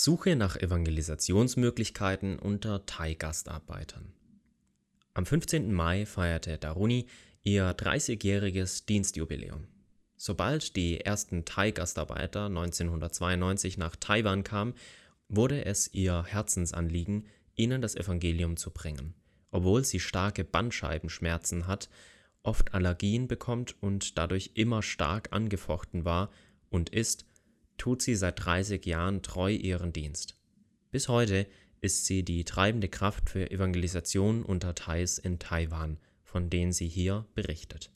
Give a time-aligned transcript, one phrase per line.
[0.00, 4.12] Suche nach Evangelisationsmöglichkeiten unter Thai-Gastarbeitern.
[5.12, 5.72] Am 15.
[5.72, 7.08] Mai feierte Daruni
[7.42, 9.66] ihr 30-jähriges Dienstjubiläum.
[10.16, 14.74] Sobald die ersten Thai-Gastarbeiter 1992 nach Taiwan kamen,
[15.28, 17.26] wurde es ihr Herzensanliegen,
[17.56, 19.14] ihnen das Evangelium zu bringen.
[19.50, 21.88] Obwohl sie starke Bandscheibenschmerzen hat,
[22.44, 26.30] oft Allergien bekommt und dadurch immer stark angefochten war
[26.70, 27.24] und ist,
[27.78, 30.36] tut sie seit 30 Jahren treu ihren Dienst.
[30.90, 31.46] Bis heute
[31.80, 37.26] ist sie die treibende Kraft für Evangelisation unter Thais in Taiwan, von denen sie hier
[37.34, 37.90] berichtet.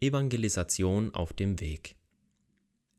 [0.00, 1.96] Evangelisation auf dem Weg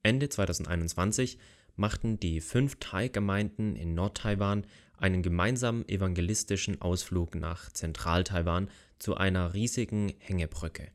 [0.03, 1.37] Ende 2021
[1.75, 4.65] machten die fünf Thai-Gemeinden in Nord-Taiwan
[4.97, 10.91] einen gemeinsamen evangelistischen Ausflug nach Zentral-Taiwan zu einer riesigen Hängebrücke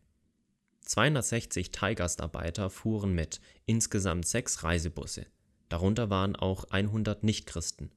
[0.85, 5.27] 260 Thai-Gastarbeiter fuhren mit, insgesamt sechs Reisebusse.
[5.71, 7.91] Darunter waren auch 100 Nichtchristen.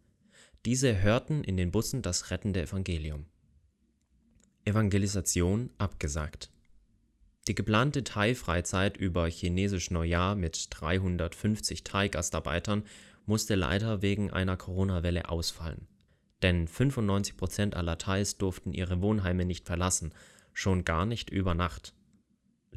[0.65, 3.25] Diese hörten in den Bussen das rettende Evangelium.
[4.63, 6.49] Evangelisation abgesagt.
[7.47, 12.83] Die geplante Thai-Freizeit über Chinesisch Neujahr mit 350 Thai-Gastarbeitern
[13.25, 15.87] musste leider wegen einer Corona-Welle ausfallen.
[16.41, 20.13] Denn 95 Prozent aller Thais durften ihre Wohnheime nicht verlassen,
[20.53, 21.93] schon gar nicht über Nacht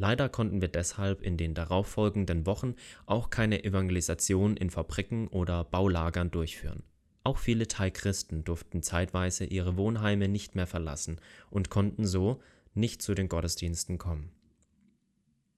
[0.01, 6.31] Leider konnten wir deshalb in den darauffolgenden Wochen auch keine Evangelisation in Fabriken oder Baulagern
[6.31, 6.85] durchführen.
[7.23, 12.41] Auch viele Thai-Christen durften zeitweise ihre Wohnheime nicht mehr verlassen und konnten so
[12.73, 14.31] nicht zu den Gottesdiensten kommen.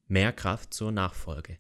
[0.09, 1.57] Mehr Kraft zur Nachfolge.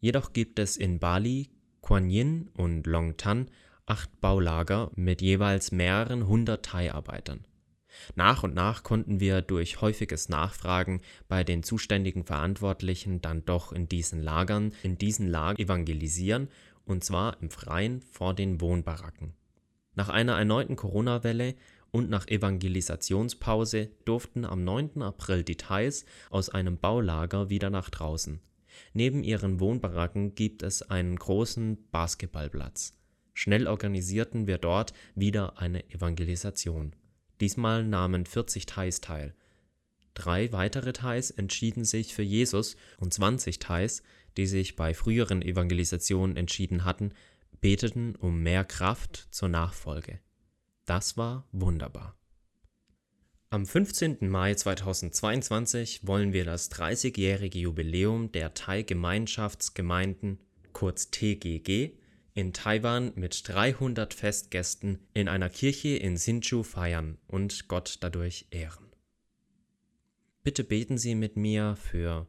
[0.00, 1.48] Jedoch gibt es in Bali,
[1.80, 3.48] Kuan Yin und Long Tan
[3.86, 7.44] acht Baulager mit jeweils mehreren hundert Thai-Arbeitern.
[8.14, 13.88] Nach und nach konnten wir durch häufiges Nachfragen bei den zuständigen Verantwortlichen dann doch in
[13.88, 16.48] diesen Lagern, in diesen Lagern evangelisieren,
[16.84, 19.34] und zwar im Freien vor den Wohnbaracken.
[19.94, 21.54] Nach einer erneuten Corona-Welle
[21.90, 25.02] und nach Evangelisationspause durften am 9.
[25.02, 28.40] April die Thais aus einem Baulager wieder nach draußen.
[28.94, 32.94] Neben ihren Wohnbaracken gibt es einen großen Basketballplatz.
[33.34, 36.94] Schnell organisierten wir dort wieder eine Evangelisation
[37.42, 39.34] Diesmal nahmen 40 Thais teil.
[40.14, 44.04] Drei weitere Thais entschieden sich für Jesus und 20 Thais,
[44.36, 47.12] die sich bei früheren Evangelisationen entschieden hatten,
[47.60, 50.20] beteten um mehr Kraft zur Nachfolge.
[50.84, 52.16] Das war wunderbar.
[53.50, 54.28] Am 15.
[54.28, 60.38] Mai 2022 wollen wir das 30-jährige Jubiläum der Thai-Gemeinschaftsgemeinden,
[60.72, 61.90] kurz TGG,
[62.34, 68.86] in Taiwan mit 300 Festgästen in einer Kirche in Hsinchu feiern und Gott dadurch ehren.
[70.42, 72.26] Bitte beten Sie mit mir für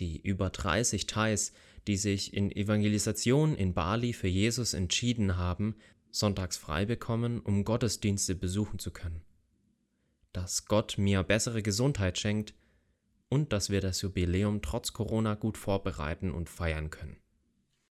[0.00, 1.52] die über 30 Thais,
[1.86, 5.76] die sich in Evangelisation in Bali für Jesus entschieden haben,
[6.10, 9.22] sonntags frei bekommen, um Gottesdienste besuchen zu können.
[10.32, 12.54] Dass Gott mir bessere Gesundheit schenkt
[13.28, 17.16] und dass wir das Jubiläum trotz Corona gut vorbereiten und feiern können.